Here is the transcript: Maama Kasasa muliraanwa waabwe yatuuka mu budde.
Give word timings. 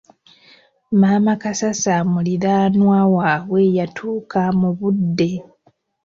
Maama 0.91 1.35
Kasasa 1.41 1.95
muliraanwa 2.11 2.99
waabwe 3.15 3.61
yatuuka 3.77 4.41
mu 4.59 4.69
budde. 4.79 5.31